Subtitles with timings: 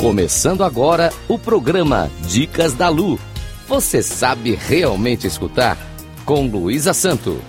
[0.00, 3.18] Começando agora o programa Dicas da Lu.
[3.66, 5.76] Você sabe realmente escutar?
[6.24, 7.42] Com Luísa Santo.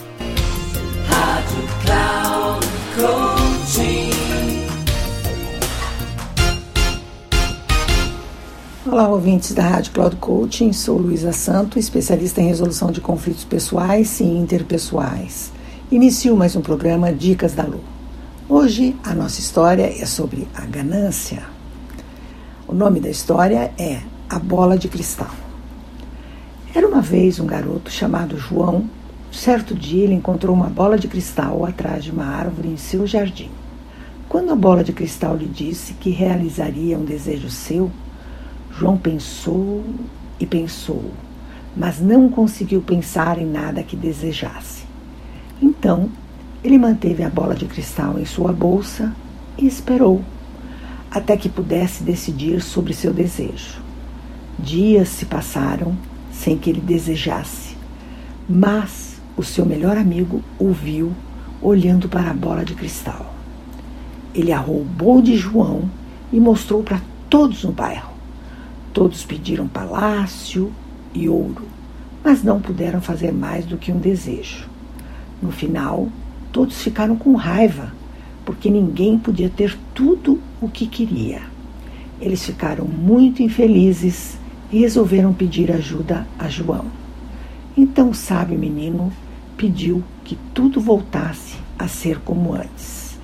[1.07, 4.09] Rádio Cloud Coaching.
[8.91, 10.73] Olá, ouvintes da Rádio Cloud Coaching.
[10.73, 15.52] Sou Luísa Santo, especialista em resolução de conflitos pessoais e interpessoais.
[15.91, 17.84] Inicio mais um programa Dicas da Lu.
[18.50, 21.59] Hoje a nossa história é sobre a ganância.
[22.70, 25.32] O nome da história é A Bola de Cristal.
[26.72, 28.88] Era uma vez um garoto chamado João.
[29.32, 33.50] Certo dia ele encontrou uma bola de cristal atrás de uma árvore em seu jardim.
[34.30, 37.90] Quando a bola de cristal lhe disse que realizaria um desejo seu,
[38.78, 39.84] João pensou
[40.40, 41.06] e pensou,
[41.76, 44.84] mas não conseguiu pensar em nada que desejasse.
[45.59, 46.08] Então,
[46.64, 49.11] ele manteve a bola de cristal em sua bolsa
[49.58, 50.22] e esperou
[51.11, 53.81] até que pudesse decidir sobre seu desejo.
[54.57, 55.95] Dias se passaram
[56.31, 57.75] sem que ele desejasse,
[58.47, 61.13] mas o seu melhor amigo o viu
[61.61, 63.33] olhando para a bola de cristal.
[64.33, 65.89] Ele a roubou de João
[66.31, 68.11] e mostrou para todos no bairro.
[68.93, 70.71] Todos pediram palácio
[71.13, 71.67] e ouro,
[72.23, 74.67] mas não puderam fazer mais do que um desejo.
[75.41, 76.09] No final,
[76.52, 77.93] todos ficaram com raiva
[78.50, 81.39] porque ninguém podia ter tudo o que queria.
[82.19, 84.39] Eles ficaram muito infelizes
[84.72, 86.86] e resolveram pedir ajuda a João.
[87.77, 89.14] Então o sábio menino
[89.55, 93.20] pediu que tudo voltasse a ser como antes.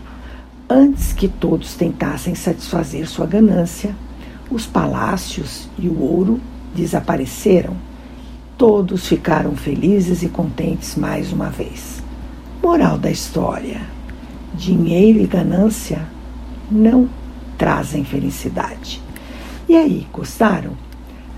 [0.70, 3.96] Antes que todos tentassem satisfazer sua ganância,
[4.52, 6.40] os palácios e o ouro
[6.76, 7.76] desapareceram.
[8.59, 12.03] Todos ficaram felizes e contentes mais uma vez.
[12.62, 13.95] Moral da história
[14.56, 16.08] dinheiro e ganância
[16.72, 17.09] não
[17.58, 19.02] trazem felicidade.
[19.67, 20.74] E aí, gostaram?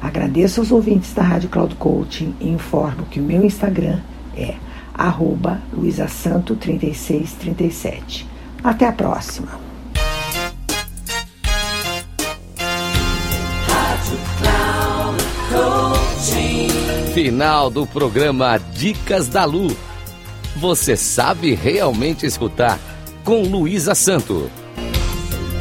[0.02, 4.00] Agradeço aos ouvintes da Rádio Cloud Coaching e informo que o meu Instagram
[4.36, 4.56] é
[4.94, 8.26] arroba luisasanto3637.
[8.64, 9.66] Até a próxima!
[17.14, 19.76] Final do programa Dicas da Lu.
[20.58, 22.80] Você sabe realmente escutar
[23.28, 24.50] com Luísa Santo.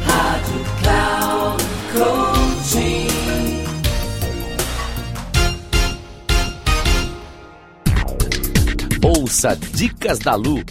[0.05, 1.63] Rádio Cloud.
[9.03, 10.63] Ouça Dicas da Lu.